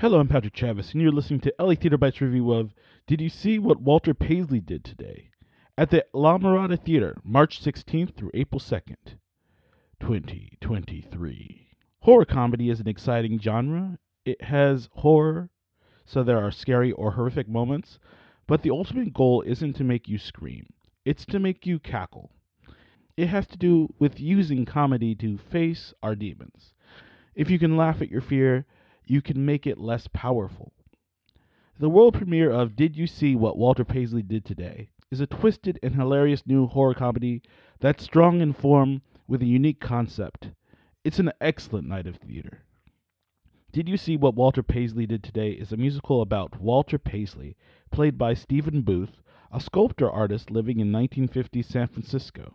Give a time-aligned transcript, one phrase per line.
[0.00, 2.72] Hello, I'm Patrick Travis, and you're listening to LA Theater Bites review of
[3.08, 5.30] Did You See What Walter Paisley Did Today?
[5.76, 9.16] At the La Mirada Theater, March 16th through April 2nd,
[9.98, 11.66] 2023.
[12.02, 13.98] Horror comedy is an exciting genre.
[14.24, 15.50] It has horror,
[16.06, 17.98] so there are scary or horrific moments,
[18.46, 20.68] but the ultimate goal isn't to make you scream,
[21.04, 22.30] it's to make you cackle.
[23.16, 26.72] It has to do with using comedy to face our demons.
[27.34, 28.64] If you can laugh at your fear,
[29.10, 30.72] you can make it less powerful.
[31.78, 35.78] The world premiere of Did You See What Walter Paisley Did Today is a twisted
[35.82, 37.40] and hilarious new horror comedy
[37.80, 40.50] that's strong in form with a unique concept.
[41.04, 42.64] It's an excellent night of theater.
[43.72, 47.56] Did You See What Walter Paisley Did Today is a musical about Walter Paisley,
[47.90, 49.22] played by Stephen Booth,
[49.52, 52.54] a sculptor artist living in 1950 San Francisco.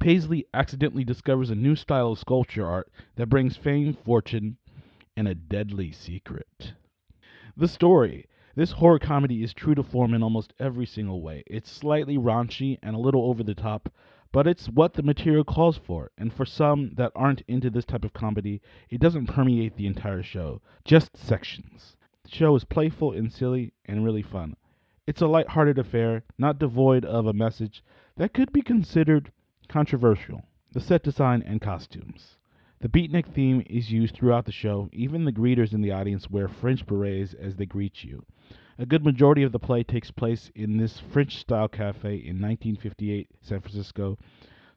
[0.00, 4.56] Paisley accidentally discovers a new style of sculpture art that brings fame, fortune,
[5.16, 6.74] and a deadly secret.
[7.56, 8.26] The story.
[8.56, 11.42] This horror comedy is true to form in almost every single way.
[11.46, 13.92] It's slightly raunchy and a little over the top,
[14.32, 18.04] but it's what the material calls for, and for some that aren't into this type
[18.04, 21.96] of comedy, it doesn't permeate the entire show, just sections.
[22.24, 24.56] The show is playful and silly and really fun.
[25.06, 27.84] It's a light-hearted affair, not devoid of a message
[28.16, 29.30] that could be considered
[29.68, 30.44] controversial.
[30.72, 32.36] The set design and costumes.
[32.80, 34.88] The beatnik theme is used throughout the show.
[34.92, 38.24] Even the greeters in the audience wear French berets as they greet you.
[38.78, 43.30] A good majority of the play takes place in this French style cafe in 1958
[43.40, 44.18] San Francisco.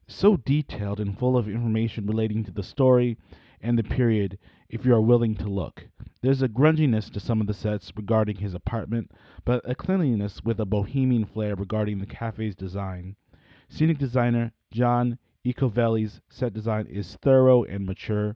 [0.08, 3.18] So detailed and full of information relating to the story
[3.62, 4.38] and the period
[4.70, 5.88] if you are willing to look.
[6.22, 9.12] There's a grunginess to some of the sets regarding his apartment,
[9.44, 13.16] but a cleanliness with a bohemian flair regarding the cafe's design.
[13.70, 15.18] Scenic designer John
[15.48, 18.36] Iacovelli's set design is thorough and mature,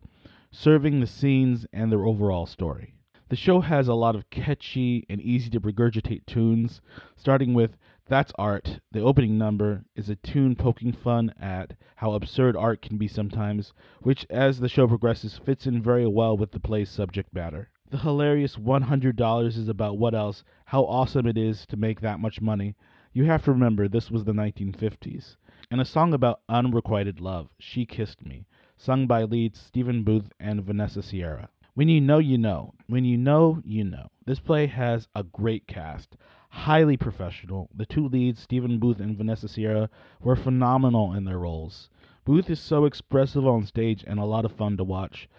[0.50, 2.94] serving the scenes and their overall story.
[3.28, 6.80] The show has a lot of catchy and easy to regurgitate tunes,
[7.18, 7.76] starting with
[8.08, 8.80] That's Art.
[8.94, 13.74] The opening number is a tune poking fun at how absurd art can be sometimes,
[14.00, 17.72] which, as the show progresses, fits in very well with the play's subject matter.
[17.90, 22.40] The hilarious $100 is about what else, how awesome it is to make that much
[22.40, 22.78] money.
[23.12, 25.36] You have to remember, this was the 1950s
[25.72, 28.46] and a song about unrequited love, She Kissed Me,
[28.76, 31.48] sung by leads Stephen Booth and Vanessa Sierra.
[31.76, 32.74] When you know, you know.
[32.88, 34.10] When you know, you know.
[34.26, 36.18] This play has a great cast,
[36.50, 37.70] highly professional.
[37.74, 39.90] The two leads, Stephen Booth and Vanessa Sierra,
[40.20, 41.90] were phenomenal in their roles.
[42.26, 45.30] Booth is so expressive on stage and a lot of fun to watch.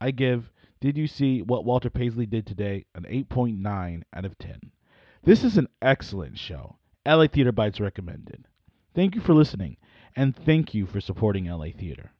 [0.00, 0.50] I give
[0.80, 4.72] Did You See What Walter Paisley Did Today an 8.9 out of 10.
[5.22, 6.76] This is an excellent show.
[7.06, 8.46] LA Theater Bites recommended.
[8.96, 9.76] Thank you for listening,
[10.16, 12.12] and thank you for supporting LA Theater.